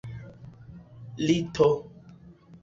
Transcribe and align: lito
lito 1.25 1.69